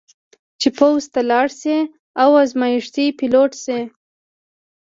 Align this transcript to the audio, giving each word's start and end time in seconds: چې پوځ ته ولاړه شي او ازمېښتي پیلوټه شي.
چې 0.59 0.67
پوځ 0.77 1.03
ته 1.13 1.19
ولاړه 1.23 1.55
شي 1.59 1.77
او 2.21 2.29
ازمېښتي 2.43 3.05
پیلوټه 3.19 3.57
شي. 3.63 3.79